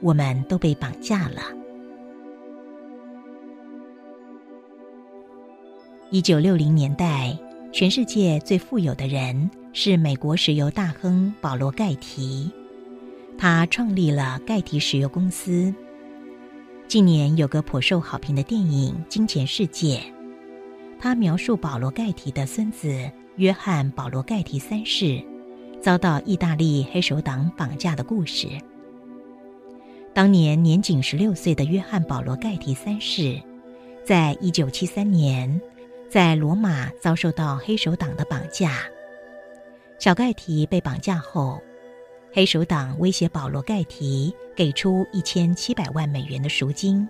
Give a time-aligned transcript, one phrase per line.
[0.00, 1.42] 我们都被绑架了。
[6.10, 7.38] 一九六零年代，
[7.72, 12.50] 全世界最富有的人是美国石油大亨保罗·盖提，
[13.36, 15.74] 他创立了盖提石油公司。
[16.86, 19.98] 近年有个颇受好评的电影《金钱世界》，
[20.98, 25.22] 他描述保罗·盖提的孙子约翰·保罗·盖提三世
[25.82, 28.48] 遭到意大利黑手党绑架的故事。
[30.18, 33.40] 当年年仅十六岁的约翰·保罗·盖提三世，
[34.04, 35.60] 在一九七三年。
[36.10, 38.80] 在罗马遭受到黑手党的绑架，
[39.96, 41.62] 小盖提被绑架后，
[42.32, 47.08] 黑手党威胁保罗盖提给出一千七百万美元的赎金，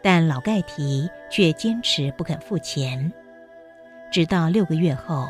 [0.00, 3.12] 但老盖提却坚持不肯付钱，
[4.12, 5.28] 直到六个月后，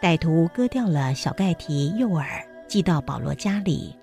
[0.00, 3.96] 歹徒割掉了小盖提右耳，寄到保罗家里，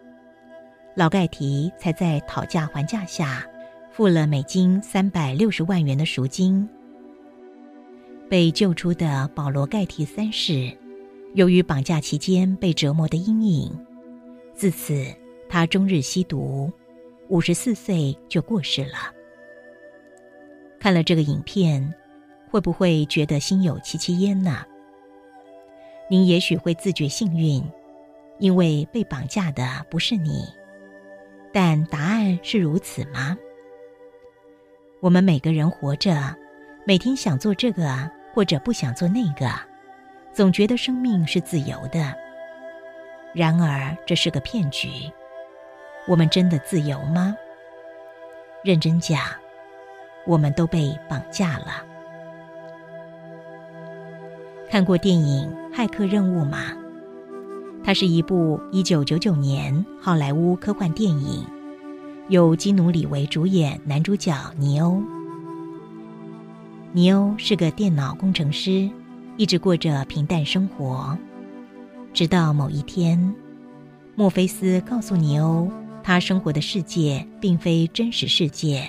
[0.99, 3.47] 老盖提才在讨价还价下
[3.89, 6.67] 付了美金三百六十万元的赎金。
[8.29, 10.69] 被救出的保罗·盖提三世，
[11.35, 13.71] 由于绑架期间被折磨的阴影，
[14.53, 15.05] 自此
[15.47, 16.69] 他终日吸毒，
[17.29, 19.13] 五十四岁就过世了。
[20.81, 21.93] 看了这个影片，
[22.51, 24.65] 会不会觉得心有戚戚焉呢？
[26.09, 27.63] 您也许会自觉幸运，
[28.37, 30.58] 因为被绑架的不是你。
[31.51, 33.37] 但答案是如此吗？
[34.99, 36.35] 我们每个人活着，
[36.85, 38.09] 每天想做这个。
[38.31, 39.49] 或者不想做那个，
[40.31, 42.15] 总觉得生命是自由的。
[43.33, 44.87] 然而这是个骗局。
[46.07, 47.35] 我们真的自由吗？
[48.63, 49.19] 认真讲，
[50.27, 51.83] 我们都被绑架了。
[54.69, 56.77] 看过电影《骇客任务》吗？
[57.89, 61.43] 它是一部一九九九年好莱坞科幻电影，
[62.27, 65.01] 由基努里维主演，男主角尼欧。
[66.91, 68.87] 尼欧是个电脑工程师，
[69.37, 71.17] 一直过着平淡生活。
[72.13, 73.33] 直到某一天，
[74.13, 75.67] 墨菲斯告诉尼欧，
[76.03, 78.87] 他生活的世界并非真实世界，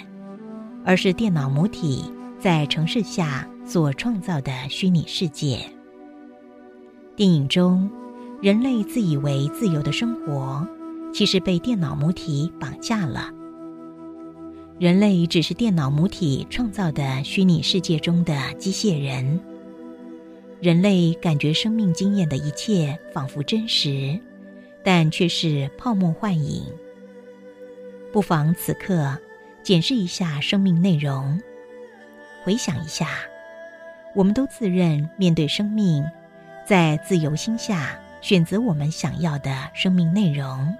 [0.84, 5.64] 而是电脑母体在城市下所创造的虚拟世界。
[7.16, 7.90] 电影中，
[8.42, 10.66] 人类自以为自由的生活，
[11.12, 13.30] 其实被电脑母体绑架了。
[14.78, 19.38] 人类只是电脑母体创造的虚拟世界中的机械人。
[20.58, 24.18] 人类感觉生命经验的一切仿佛真实，
[24.82, 26.64] 但却是泡沫幻影。
[28.10, 29.18] 不妨此刻
[29.62, 31.38] 检视一下生命内容，
[32.42, 33.06] 回想一下，
[34.14, 36.02] 我们都自认面对生命，
[36.66, 40.74] 在自由心下选择我们想要的生命内容，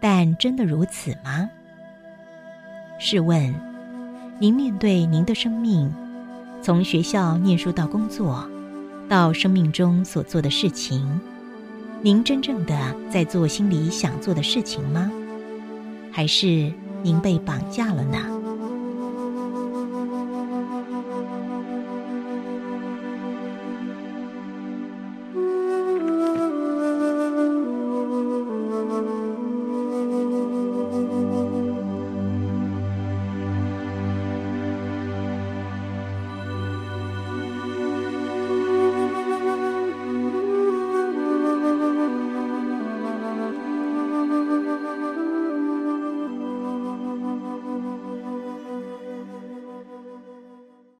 [0.00, 1.48] 但真的如此吗？
[2.98, 3.54] 试问，
[4.38, 5.92] 您面对您的生命，
[6.62, 8.48] 从学校念书到工作，
[9.08, 11.20] 到生命中所做的事情，
[12.00, 12.74] 您真正的
[13.10, 15.10] 在做心里想做的事情吗？
[16.10, 16.72] 还是
[17.02, 18.39] 您被绑架了呢？